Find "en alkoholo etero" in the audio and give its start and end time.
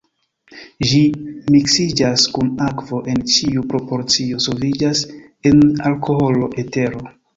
5.51-7.05